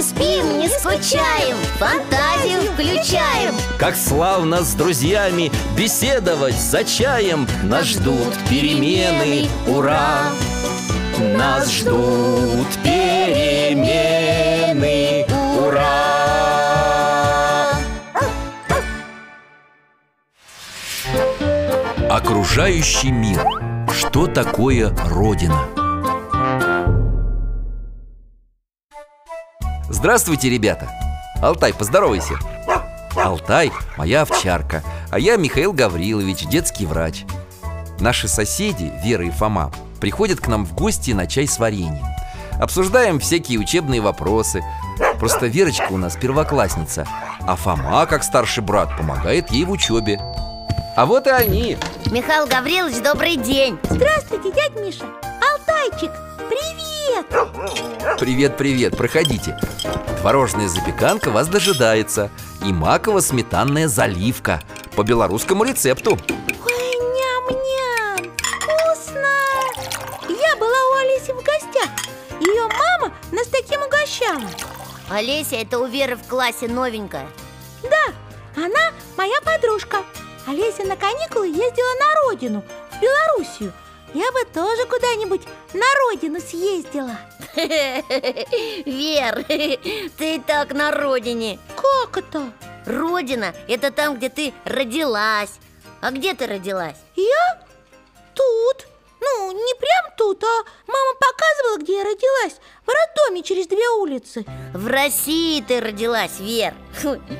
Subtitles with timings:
[0.00, 8.32] Не спим, не скучаем, фантазию включаем Как славно с друзьями беседовать за чаем Нас ждут
[8.48, 10.30] перемены, ура!
[11.36, 13.76] Нас ждут перемены,
[15.58, 16.12] ура!
[22.08, 23.46] Окружающий мир.
[23.92, 25.79] Что такое Родина?
[29.90, 30.88] Здравствуйте, ребята!
[31.42, 32.34] Алтай, поздоровайся!
[33.16, 37.24] Алтай– моя овчарка, а я Михаил Гаврилович, детский врач.
[37.98, 42.06] Наши соседи, Вера и Фома, приходят к нам в гости на чай с вареньем.
[42.60, 44.62] Обсуждаем всякие учебные вопросы.
[45.18, 47.06] Просто Верочка у нас первоклассница
[47.40, 50.20] А Фома, как старший брат, помогает ей в учебе.
[50.96, 51.76] А вот и они.
[52.06, 53.76] Михаил Гаврилович, добрый день.
[53.90, 55.04] Здравствуйте, дядь Миша.
[55.40, 56.12] Алтайчик,
[56.48, 56.89] привет!
[58.18, 59.58] Привет-привет, проходите.
[60.20, 62.30] Творожная запеканка вас дожидается
[62.64, 64.60] И маково-сметанная заливка
[64.96, 66.18] По белорусскому рецепту.
[66.66, 69.26] Ой, ням-ням, вкусно!
[70.28, 71.88] Я была у Олеси в гостях.
[72.40, 74.48] Ее мама нас таким угощала.
[75.08, 77.26] Олеся, это у Веры в классе новенькая.
[77.82, 79.98] Да, она моя подружка.
[80.46, 83.72] Олеся на каникулы ездила на родину, в Белоруссию
[84.12, 87.16] Я бы тоже куда-нибудь на родину съездила.
[88.84, 89.44] Вер,
[90.18, 91.58] ты и так на родине.
[91.76, 92.52] Как это?
[92.86, 95.60] Родина– это там, где ты родилась.
[96.00, 96.96] А где ты родилась?
[97.14, 97.62] Я?
[98.34, 98.86] Тут.
[99.20, 102.56] Ну, не прям тут, а мама показывала, где я родилась.
[102.86, 104.46] В роддоме через две улицы.
[104.72, 106.74] В России ты родилась, Вер.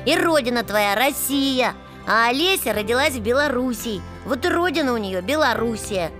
[0.05, 1.75] И родина твоя Россия.
[2.07, 4.01] А Олеся родилась в Белоруссии.
[4.25, 6.11] Вот и родина у нее Белоруссия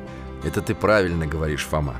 [0.43, 1.95] Это ты правильно говоришь, Фома.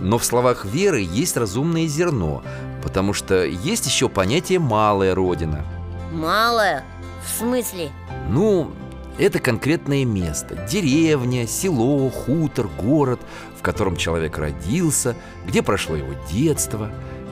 [0.00, 2.42] Но в словах Веры есть разумное зерно
[2.82, 5.64] Потому что есть еще понятие «малая родина»
[6.12, 6.84] Малая?
[7.24, 7.90] В смысле?
[8.28, 8.70] Ну,
[9.18, 10.54] это конкретное место.
[10.70, 13.20] Деревня, село, хутор, город
[13.58, 15.16] В котором человек родился
[15.46, 16.90] Где прошло его детство.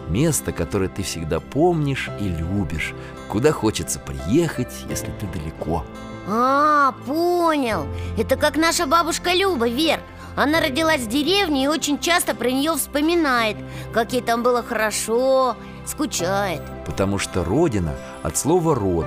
[0.09, 2.93] Место, которое ты всегда помнишь и любишь.
[3.29, 5.83] Куда хочется приехать, если ты далеко.
[6.29, 7.87] А, понял.
[8.19, 10.01] Это как наша бабушка Люба, Вер
[10.37, 13.57] Она родилась в деревне и очень часто про нее вспоминает.
[13.93, 15.57] Как ей там было хорошо,
[15.87, 16.63] скучает.
[16.87, 19.07] Потому что родина от слова «род»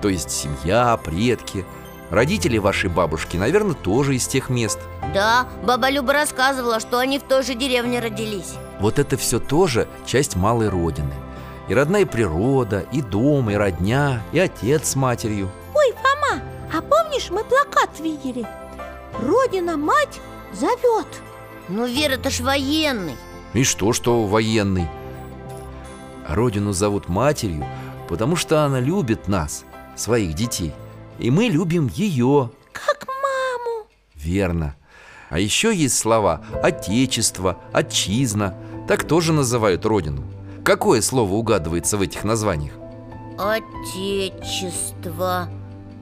[0.00, 1.64] То есть семья, предки.
[2.10, 4.80] Родители вашей бабушки, наверное, тоже из тех мест.
[5.14, 8.54] Да, баба Люба рассказывала, что они в той же деревне родились.
[8.80, 11.12] Вот это все тоже часть малой родины.
[11.68, 15.50] И родная природа, и дом, и родня, и отец с матерью.
[15.74, 16.42] Ой, Фома,
[16.74, 18.44] а помнишь, мы плакат видели?
[19.20, 20.20] Родина-мать
[20.52, 21.06] зовет.
[21.68, 23.16] Ну, Вер, это ж военный.
[23.52, 24.88] И что, что военный?
[26.28, 27.66] Родину зовут матерью,
[28.08, 29.64] потому что она любит нас,
[29.96, 30.72] своих детей.
[31.18, 33.86] И мы любим ее, Как маму.
[34.14, 34.76] Верно.
[35.28, 38.56] А еще есть слова «отечество», «отчизна»
[38.90, 40.24] Так тоже называют родину.
[40.64, 42.72] Какое слово угадывается в этих названиях?
[43.38, 45.48] Отечество,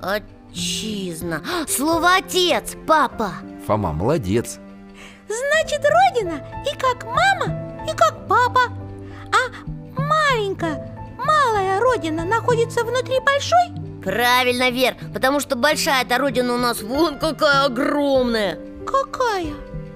[0.00, 1.42] отчизна.
[1.68, 3.32] Слово «отец», папа
[3.68, 4.58] Фома, молодец
[5.26, 8.62] Значит, Родина и как мама, и как папа
[9.30, 13.68] А маленькая, малая Родина находится внутри большой?
[14.02, 19.52] Правильно, Вер, потому что большая эта родина у нас вон какая огромная Какая?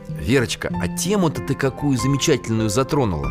[0.07, 3.31] Верочка, а тему-то ты какую замечательную затронула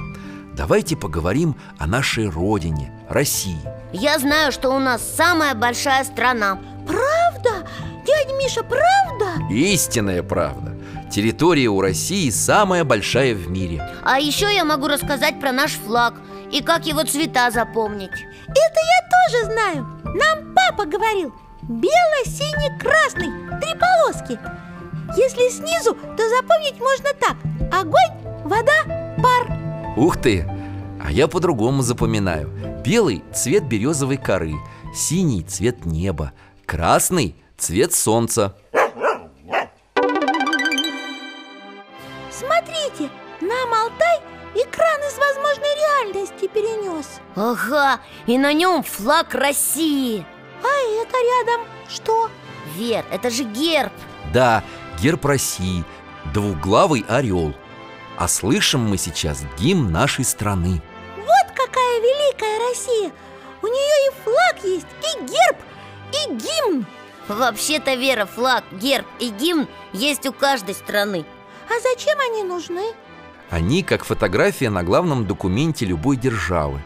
[0.55, 3.59] Давайте поговорим о нашей родине, России
[3.93, 7.50] Я знаю, что у нас самая большая страна Правда?
[8.05, 9.43] Дядя Миша, правда?
[9.49, 10.75] Истинная правда.
[11.11, 13.87] Территория у России самая большая в мире.
[14.03, 16.15] А еще я могу рассказать про наш флаг
[16.51, 18.11] И как его цвета запомнить.
[18.11, 19.87] Это я тоже знаю.
[20.03, 21.33] Нам папа говорил
[21.63, 24.39] Бело-синий-красный Три полоски.
[25.17, 27.35] Если снизу, то запомнить можно так.
[27.73, 29.57] Огонь, вода, пар.
[29.97, 30.49] Ух ты!
[31.03, 32.49] А я по-другому запоминаю.
[32.85, 34.53] Белый– цвет березовой коры
[34.95, 36.31] Синий– цвет неба
[36.65, 38.55] Красный– цвет солнца.
[42.31, 43.09] Смотрите,
[43.39, 44.19] нам Алтай
[44.55, 47.21] экран из возможной реальности перенес.
[47.35, 50.25] Ага, и на нем флаг России.
[50.63, 52.29] А это рядом что?
[52.75, 53.93] Вер, это же герб.
[54.33, 54.63] Да,
[54.99, 55.83] герб России,
[56.33, 57.53] двуглавый орел.
[58.17, 60.81] А слышим мы сейчас гимн нашей страны.
[61.17, 63.11] Вот какая великая Россия!
[63.61, 65.57] У нее и флаг есть, и герб,
[66.11, 66.85] и гимн
[67.31, 71.25] Вообще-то, Вера, флаг, герб и гимн есть у каждой страны.
[71.69, 72.93] А зачем они нужны?
[73.49, 76.81] Они как фотография на главном документе любой державы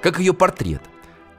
[0.00, 0.82] Как ее портрет.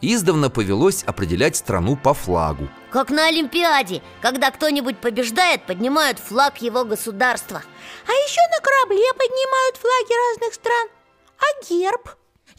[0.02, 2.68] Издавна повелось определять страну по флагу.
[2.90, 7.62] Как на Олимпиаде, когда кто-нибудь побеждает, поднимают флаг его государства.
[8.08, 10.88] А еще на корабле поднимают флаги разных стран.
[11.40, 12.10] А герб?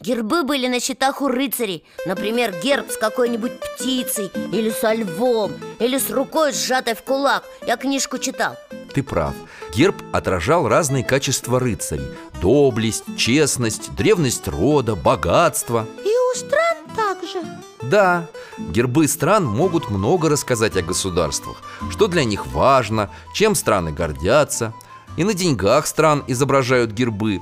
[0.01, 1.83] Гербы были на щитах у рыцарей.
[2.07, 7.43] Например, герб с какой-нибудь птицей Или со львом Или с рукой, сжатой в кулак.
[7.67, 8.57] Я книжку читал.
[8.93, 9.35] Ты прав.
[9.75, 12.07] Герб отражал разные качества рыцарей.
[12.41, 15.85] Доблесть, честность, древность рода, богатство.
[16.03, 17.43] И у стран также.
[17.83, 18.27] Да,
[18.57, 21.57] гербы стран могут много рассказать о государствах.
[21.91, 24.73] Что для них важно, чем страны гордятся.
[25.15, 27.39] И на деньгах стран изображают гербы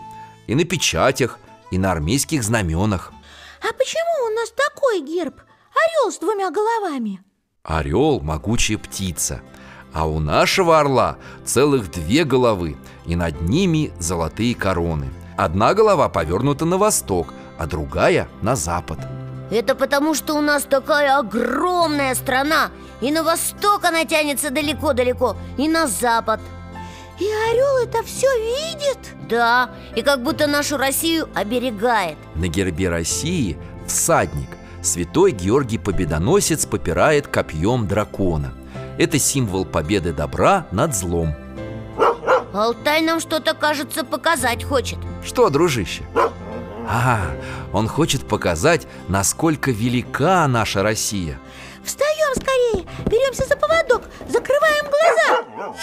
[0.47, 1.39] И на печатях,
[1.71, 3.12] и на армейских знаменах.
[3.62, 5.36] А почему у нас такой герб?
[5.71, 7.21] Орел с двумя головами.
[7.63, 9.42] Орел– могучая птица
[9.94, 15.12] А у нашего орла целых две головы И над ними золотые короны.
[15.38, 19.00] Одна голова повернута на восток, а другая– на запад.
[19.51, 22.69] Это потому, что у нас такая огромная страна
[23.01, 26.39] И на восток она тянется далеко-далеко И на запад
[27.19, 28.98] И орел это все видит?
[29.27, 32.18] Да, и как будто нашу Россию оберегает.
[32.36, 34.50] На гербе России всадник.
[34.81, 38.54] Святой Георгий Победоносец попирает копьем дракона.
[38.98, 41.36] Это символ победы добра над злом.
[42.54, 44.98] Алтай нам что-то, кажется, показать хочет.
[45.24, 46.04] Что, дружище?
[46.88, 47.19] А,
[47.74, 51.38] он хочет показать, насколько велика наша Россия.
[51.83, 55.75] Встаем скорее, беремся за поводок, закрываем глаза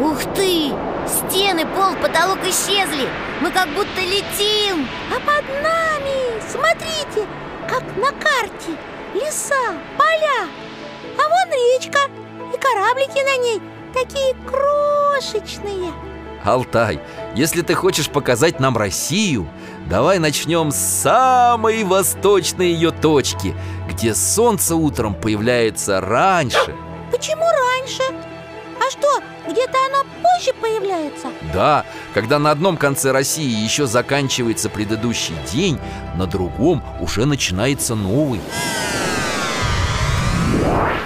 [0.00, 0.72] Ух ты!
[1.06, 3.06] Стены, пол, потолок исчезли.
[3.42, 4.88] Мы как будто летим.
[5.10, 7.28] А под нами, смотрите,
[7.68, 8.78] как на карте.
[9.12, 10.48] Леса, поля.
[11.18, 11.98] А вон речка
[12.54, 13.60] И кораблики на ней
[13.92, 15.92] Такие крошечные.
[16.44, 17.00] Алтай,
[17.34, 19.48] если ты хочешь показать нам Россию
[19.90, 23.54] Давай начнем с самой восточной ее точки
[23.88, 26.74] Где солнце утром появляется раньше.
[27.10, 28.19] Почему раньше?
[28.90, 31.28] А что, где-то оно позже появляется?
[31.54, 35.78] Да, когда на одном конце России еще заканчивается предыдущий день
[36.16, 38.40] На другом уже начинается новый.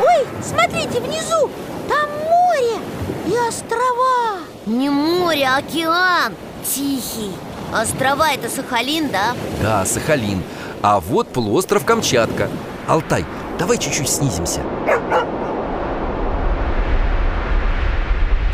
[0.01, 1.51] Ой, смотрите, внизу
[1.89, 2.81] Там море
[3.27, 4.39] и острова.
[4.67, 6.35] Не море, а океан
[6.65, 7.33] Тихий.
[7.73, 9.35] Острова это Сахалин, да?
[9.61, 10.43] Да, Сахалин.
[10.81, 12.49] А вот полуостров Камчатка.
[12.87, 13.27] Алтай,
[13.59, 14.61] давай чуть-чуть снизимся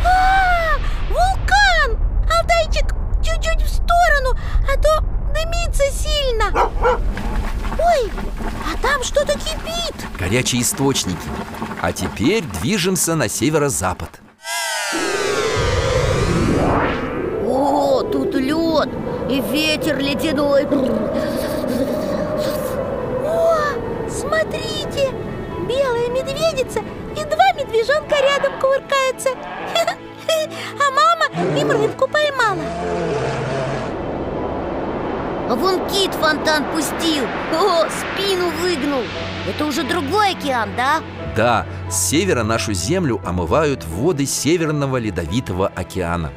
[0.05, 0.77] А,
[1.09, 1.99] вулкан!
[2.39, 2.93] Алтайчик,
[3.23, 6.45] чуть-чуть в сторону, а то дымится сильно
[7.77, 8.11] Ой,
[8.73, 9.95] а там что-то кипит
[10.31, 11.17] Горячие источники.
[11.81, 14.20] А теперь движемся на северо-запад
[37.53, 39.03] О, спину выгнул.
[39.47, 41.01] Это уже другой океан, да?
[41.35, 46.31] Да, с севера нашу землю омывают воды Северного Ледовитого океана.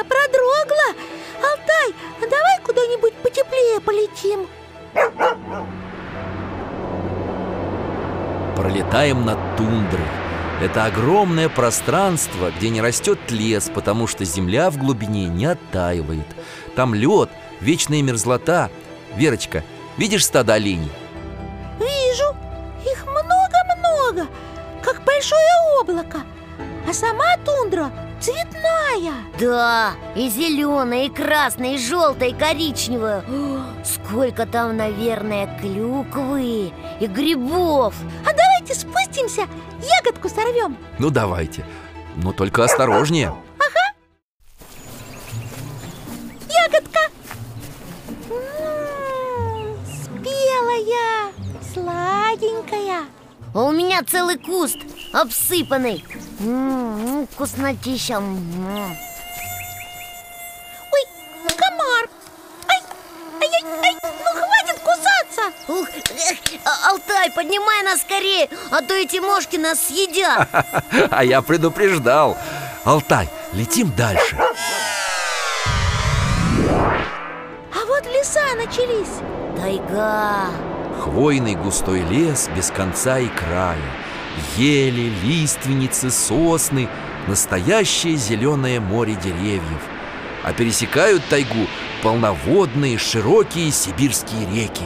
[0.00, 0.94] Я продрогла.
[1.42, 4.46] Алтай, а давай куда-нибудь потеплее полетим.
[8.56, 10.06] Пролетаем над тундрой.
[10.62, 16.26] Это огромное пространство, где не растет лес Потому что земля в глубине не оттаивает.
[16.76, 18.70] Там лед, вечная мерзлота.
[19.16, 19.64] Верочка,
[19.96, 20.90] видишь стадо оленей?
[21.78, 22.36] Вижу,
[22.84, 24.28] их много-много
[24.82, 25.40] Как большое
[25.80, 26.18] облако.
[26.88, 27.90] А сама тундра
[28.20, 29.14] цветная.
[29.38, 33.24] Да, и зеленая, и красная, и желтая, и коричневая.
[33.28, 37.94] О, Сколько там, наверное, клюквы и грибов.
[38.24, 39.46] А давайте спустимся,
[39.80, 41.64] ягодку сорвем Ну давайте,
[42.16, 43.32] но только осторожнее
[52.60, 53.04] маленькая.
[53.52, 54.78] А у меня целый куст,
[55.12, 56.04] обсыпанный.
[56.40, 58.96] М-м-м, Вкуснотища М-м.
[60.92, 61.04] Ой,
[61.56, 62.08] комар.
[62.68, 62.82] Ай,
[63.40, 65.52] ай, ай, ай, ну хватит кусаться.
[65.68, 70.48] Ух, эх, а, Алтай, поднимай нас скорее, а то эти мошки нас съедят.
[71.10, 72.36] А я предупреждал.
[72.84, 74.36] Алтай, летим дальше.
[77.74, 79.20] А вот леса начались.
[79.56, 80.79] Тайга.
[81.10, 83.76] Хвойный густой лес без конца и края.
[84.56, 86.88] Ели, лиственницы, сосны
[87.26, 89.82] Настоящее зеленое море деревьев.
[90.44, 91.66] А пересекают тайгу
[92.02, 94.84] полноводные, широкие сибирские реки.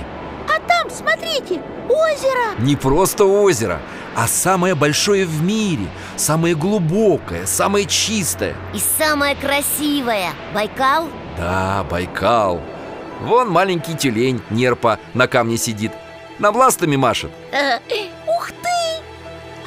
[0.48, 2.58] А там, смотрите, озеро!
[2.58, 3.80] Не просто озеро,
[4.16, 8.56] а самое большое в мире Самое глубокое, самое чистое.
[8.74, 11.08] И самая красивая Байкал?
[11.36, 12.62] Да, Байкал.
[13.20, 15.92] Вон маленький тюлень, нерпа, на камне сидит
[16.38, 17.30] Нам ластами машет.
[18.26, 19.02] Ух ты!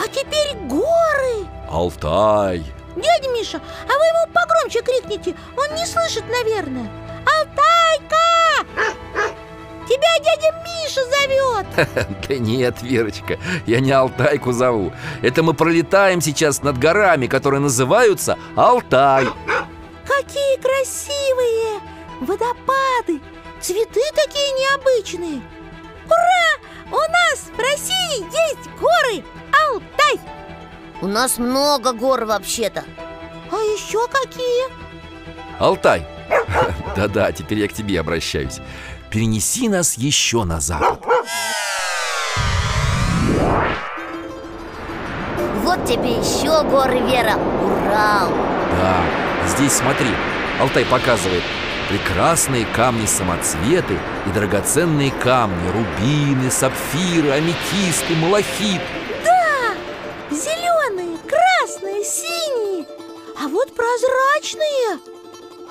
[0.03, 1.47] А теперь горы!
[1.69, 2.63] Алтай.
[2.95, 6.89] Дядя Миша, а вы ему погромче крикните Он не слышит, наверное.
[7.25, 8.65] Алтайка!
[9.87, 14.91] Тебя дядя Миша зовет Да нет, Верочка, я не Алтайку зову.
[15.21, 19.25] Это мы пролетаем сейчас над горами, которые называются Алтай.
[20.05, 21.79] Какие красивые
[22.21, 23.21] водопады!
[23.61, 25.41] Цветы такие необычные
[28.79, 29.23] горы
[29.69, 30.19] Алтай.
[31.01, 32.83] У нас много гор вообще-то.
[33.51, 34.65] А еще какие?
[35.59, 36.05] Алтай.
[36.95, 38.59] Да-да, теперь я к тебе обращаюсь.
[39.09, 41.01] Перенеси нас еще на запад.
[45.63, 47.35] Вот тебе еще горы, Вера.
[47.35, 48.29] Урал.
[48.71, 49.03] Да,
[49.47, 50.09] здесь смотри,
[50.59, 51.43] Алтай показывает
[51.89, 58.81] Прекрасные камни-самоцветы и драгоценные камни Рубины, сапфиры, аметисты, малахит.
[60.29, 62.85] Зеленые, красные, синие
[63.41, 64.99] А вот прозрачные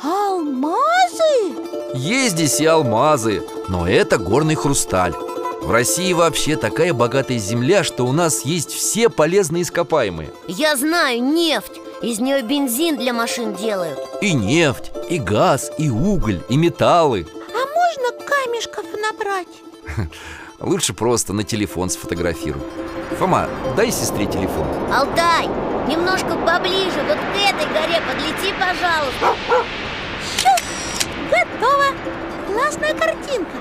[0.02, 1.54] Алмазы.
[1.94, 5.12] Есть здесь и алмазы, но это горный хрусталь.
[5.12, 10.30] В России вообще такая богатая земля, что у нас есть все полезные ископаемые.
[10.46, 13.98] Я знаю, нефть Из нее бензин для машин делают.
[14.20, 17.26] И нефть, и газ, и уголь, и металлы.
[17.48, 19.48] А можно камешков набрать?
[20.60, 22.62] Лучше просто на телефон сфотографируй.
[23.18, 24.66] Фома, дай сестре телефон.
[24.92, 25.46] Алтай,
[25.88, 29.34] немножко поближе Вот к этой горе подлети, пожалуйста.
[31.30, 31.84] Готово.
[32.46, 33.56] Классная картинка.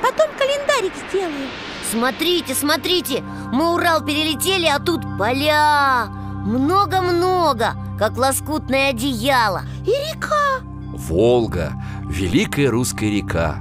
[0.00, 1.48] Потом календарик сделаю
[1.90, 6.08] Смотрите, смотрите Мы Урал перелетели, а тут поля
[6.44, 9.62] Много-много Как лоскутное одеяло.
[9.84, 10.60] И река.
[10.92, 11.72] Волга,
[12.08, 13.58] великая русская река.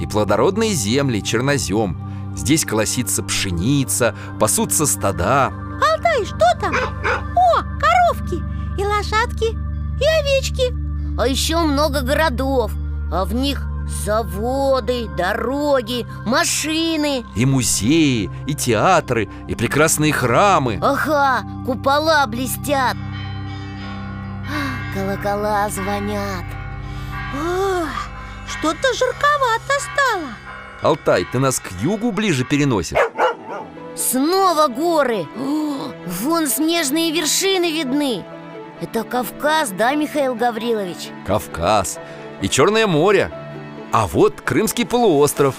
[0.00, 1.96] И плодородные земли, чернозем.
[2.34, 5.46] Здесь колосится пшеница, пасутся стада.
[5.46, 6.74] Алтай, что там?
[6.74, 8.42] О, коровки
[8.78, 11.18] И лошадки И овечки.
[11.18, 12.72] А еще много городов
[13.10, 17.24] А в них заводы, дороги, машины.
[17.36, 20.78] И музеи, и театры, и прекрасные храмы.
[20.82, 22.96] Ага, купола блестят.
[24.94, 26.44] Колокола звонят.
[27.34, 27.86] О,
[28.46, 30.28] Что-то жарковато стало.
[30.82, 32.98] Алтай, ты нас к югу ближе переносишь?
[33.96, 35.26] Снова горы.
[35.36, 38.24] О, Вон снежные вершины видны.
[38.80, 41.10] Это Кавказ, да, Михаил Гаврилович?
[41.26, 41.98] Кавказ.
[42.40, 43.30] И Черное море
[43.92, 45.54] А вот Крымский полуостров.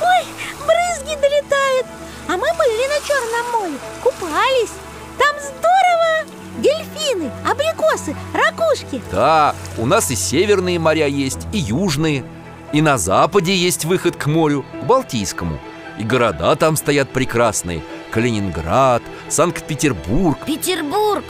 [0.00, 0.24] Ой,
[0.60, 1.86] брызги долетают.
[2.26, 4.72] А мы были на Черном море Купались.
[5.18, 6.38] Там здорово.
[6.56, 9.02] Дельфины, абрикосы, ракушки.
[9.12, 12.24] Да, у нас и северные моря есть, и южные.
[12.72, 15.60] И на западе есть выход к морю, к Балтийскому.
[15.98, 17.82] И города там стоят прекрасные.
[18.10, 20.38] Калининград, Санкт-Петербург.
[20.46, 21.24] Петербург!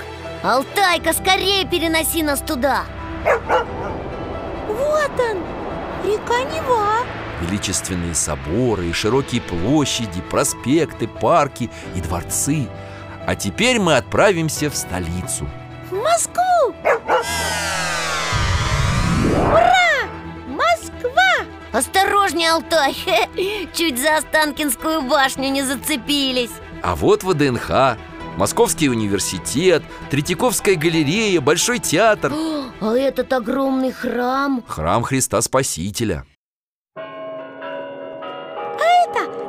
[0.45, 2.85] Алтайка, скорее переноси нас туда
[4.69, 5.39] Вот он,
[6.05, 7.05] река Нева.
[7.41, 12.69] Величественные соборы и широкие площади, проспекты, парки и дворцы.
[13.27, 15.49] А теперь мы отправимся в столицу.
[15.91, 16.75] В Москву!
[19.37, 20.09] Ура!
[20.49, 21.47] Москва!
[21.73, 22.97] Осторожнее, Алтай!
[23.75, 26.53] Чуть за Останкинскую башню не зацепились.
[26.83, 27.97] А вот ВДНХ,
[28.37, 32.33] Московский университет, Третьяковская галерея, Большой театр
[32.81, 34.63] А этот огромный храм?
[34.67, 36.25] Храм Христа Спасителя.
[36.95, 37.03] Это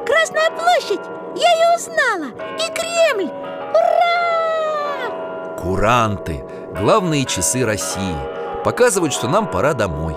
[0.05, 1.01] Красная площадь!
[1.35, 2.31] Я ее узнала!
[2.57, 3.31] И Кремль!
[3.71, 5.55] Ура!
[5.59, 6.43] Куранты,
[6.75, 8.17] главные часы России.
[8.63, 10.15] Показывают, что нам пора домой.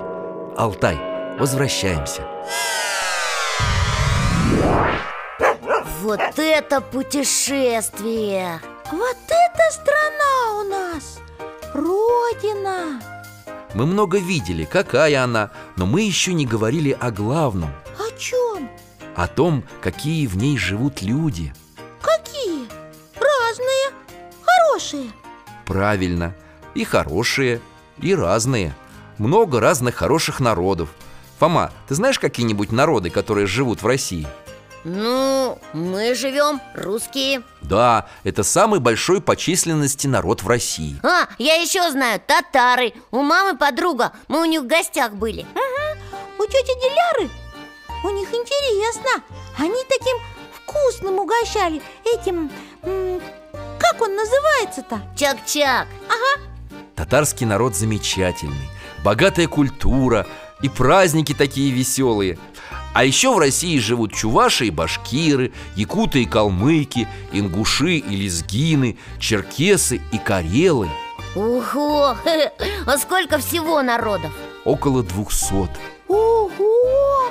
[0.57, 0.99] Алтай,
[1.39, 2.23] возвращаемся.
[6.01, 8.59] Вот это путешествие!
[8.91, 11.21] Вот эта страна у нас
[11.75, 13.01] Родина!
[13.75, 17.71] Мы много видели, какая она Но мы еще не говорили о главном.
[17.99, 18.69] О чем?
[19.15, 21.53] о том, какие в ней живут люди.
[22.01, 22.67] Какие?
[23.15, 23.93] Разные,
[24.43, 25.13] хорошие.
[25.67, 26.35] Правильно,
[26.75, 27.61] и хорошие,
[27.99, 28.75] и разные.
[29.19, 30.89] Много разных хороших народов.
[31.39, 34.27] Фома, ты знаешь какие-нибудь народы, которые живут в России?
[34.85, 37.43] Ну, мы живем, русские.
[37.61, 40.99] Да, это самый большой по численности народ в России.
[41.05, 42.93] А, я еще знаю, татары.
[43.13, 45.47] У мамы подруга, мы у них в гостях были.
[46.39, 47.31] У тети Диляры?
[48.03, 49.23] У них интересно.
[49.59, 50.17] Они таким
[50.57, 52.51] вкусным угощали Этим...
[52.83, 55.01] как он называется-то?
[55.17, 55.87] Чак-чак.
[56.97, 58.69] Татарский народ замечательный.
[59.05, 60.27] Богатая культура.
[60.63, 62.39] И праздники такие веселые
[62.95, 70.01] А еще в России живут чуваши и башкиры Якуты и калмыки Ингуши и лезгины Черкесы
[70.13, 70.89] и карелы.
[71.35, 72.17] Ого,
[72.87, 74.33] а сколько всего народов?
[74.65, 75.71] Около двухсот.
[76.09, 77.31] Ого!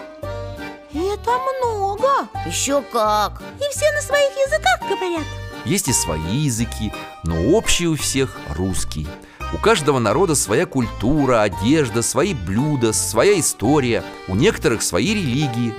[0.94, 2.28] Это много!
[2.48, 3.44] Еще как!
[3.60, 5.26] И все на своих языках говорят.
[5.64, 6.92] Есть и свои языки,
[7.24, 9.08] но общий у всех русский
[9.54, 14.04] У каждого народа своя культура, одежда, свои блюда, своя история.
[14.30, 15.74] У некоторых свои религии.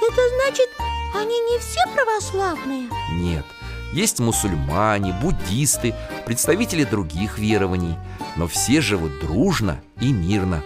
[0.00, 0.68] Это значит,
[1.14, 2.88] они не все православные?
[3.12, 3.44] Нет,
[3.92, 7.96] есть мусульмане, буддисты, представители других верований.
[8.36, 10.62] Но все живут дружно и мирно.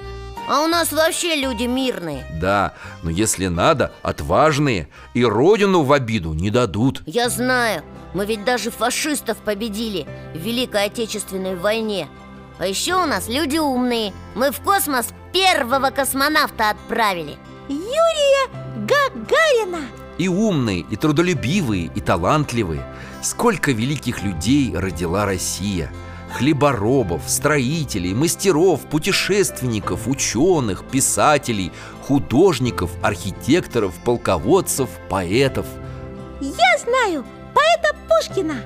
[0.48, 2.24] А у нас вообще люди мирные.
[2.40, 7.02] Да, но если надо, отважные И родину в обиду не дадут.
[7.06, 7.82] Я знаю,
[8.14, 12.06] мы ведь даже фашистов победили в Великой Отечественной войне
[12.58, 14.12] А еще у нас люди умные.
[14.34, 17.36] Мы в космос первого космонавта отправили.
[17.68, 18.48] Юрия
[18.86, 19.82] Гагарина.
[20.16, 22.82] И умные, и трудолюбивые, и талантливые.
[23.22, 25.92] Сколько великих людей родила Россия.
[26.32, 31.72] Хлеборобов, строителей, мастеров, путешественников, ученых, писателей,
[32.06, 35.66] художников, архитекторов, полководцев, поэтов.
[36.40, 38.56] Я знаю, поэта Пушкина.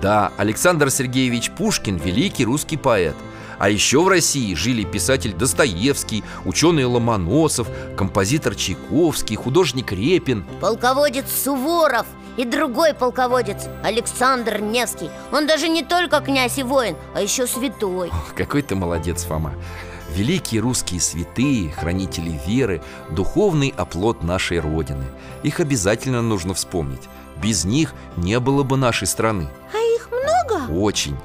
[0.00, 3.14] Да, Александр Сергеевич Пушкин– великий русский поэт
[3.58, 10.44] а еще в России жили писатель Достоевский, ученый Ломоносов, композитор Чайковский, художник Репин.
[10.60, 15.10] Полководец Суворов и другой полководец Александр Невский.
[15.32, 18.10] Он даже не только князь и воин, а еще святой.
[18.36, 19.54] Какой ты молодец, Фома.
[20.14, 25.04] Великие русские святые, хранители веры, духовный оплот нашей Родины.
[25.42, 27.02] Их обязательно нужно вспомнить.
[27.42, 29.48] Без них не было бы нашей страны.
[29.72, 30.72] А их много?
[30.72, 31.16] Очень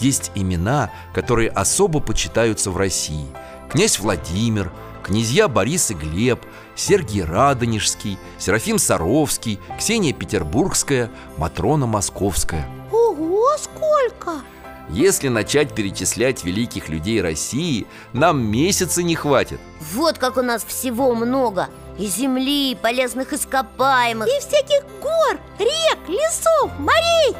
[0.00, 3.26] Есть имена, которые особо почитаются в России.
[3.70, 6.40] Князь Владимир, князья Борис и Глеб,
[6.74, 12.66] Сергий Радонежский, Серафим Саровский, Ксения Петербургская, Матрона Московская.
[12.90, 14.40] Ого, сколько!
[14.88, 19.60] Если начать перечислять великих людей России, нам месяца не хватит.
[19.92, 21.68] Вот как у нас всего много.
[21.96, 27.36] И земли, и полезных ископаемых И всяких гор, рек, лесов, морей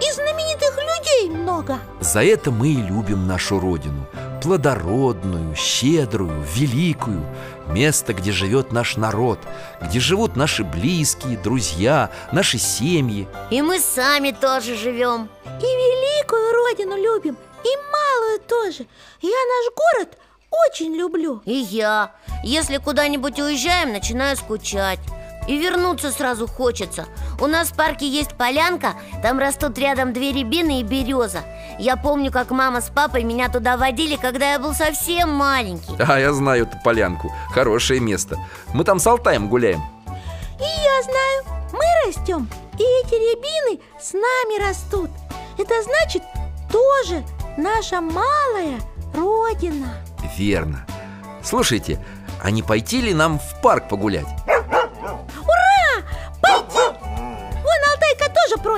[0.00, 1.78] И, знаменитых людей много.
[2.00, 4.06] За это мы и любим нашу родину.
[4.42, 7.24] Плодородную, щедрую, великую.
[7.68, 9.38] Место, где живет наш народ
[9.82, 13.28] Где живут наши близкие, друзья, наши семьи.
[13.50, 15.28] И мы сами тоже живем.
[15.44, 18.86] И великую родину любим, и малую тоже.
[19.20, 20.18] Я наш город
[20.70, 21.42] очень люблю.
[21.44, 22.12] И я.
[22.44, 25.00] Если куда-нибудь уезжаем, начинаю скучать
[25.48, 27.06] И вернуться сразу хочется.
[27.40, 31.40] У нас в парке есть полянка Там растут рядом две рябины и береза.
[31.78, 35.96] Я помню, как мама с папой меня туда водили, когда я был совсем маленький.
[35.98, 38.36] А, я знаю эту полянку, хорошее место.
[38.74, 39.80] Мы там с Алтаем гуляем.
[40.06, 45.10] И я знаю, мы растем И эти рябины с нами растут.
[45.56, 46.22] Это значит,
[46.70, 47.24] тоже
[47.56, 48.80] наша малая
[49.14, 49.94] родина.
[50.36, 50.84] Верно.
[51.42, 52.04] Слушайте,
[52.42, 54.26] а не пойти ли нам в парк погулять?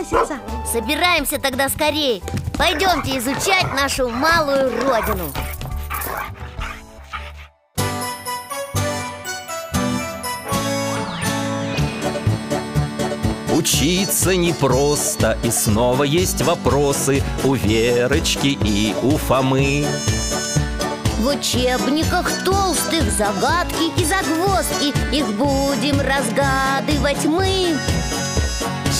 [0.00, 2.22] Просится Собираемся тогда скорее
[2.56, 5.24] Пойдемте изучать нашу малую родину.
[13.54, 19.84] Учиться непросто, и снова есть вопросы У Верочки и у Фомы.
[21.18, 27.76] В учебниках толстых загадки и загвоздки Их будем разгадывать мы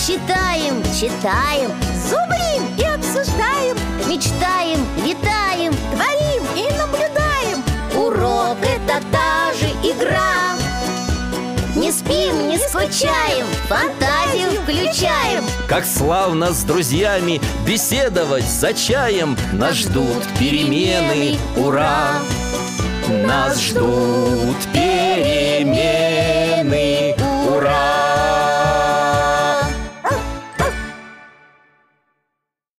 [0.01, 1.71] Считаем, читаем,
[2.09, 7.63] зубрим и обсуждаем Мечтаем, летаем, творим и наблюдаем.
[7.95, 10.57] Урок– это та же игра.
[11.75, 15.45] Не спим, не скучаем, фантазию включаем.
[15.69, 19.37] Как славно с друзьями беседовать за чаем.
[19.53, 22.19] Нас ждут перемены, ура!
[23.07, 25.85] Нас ждут перемены,
[27.47, 28.00] ура!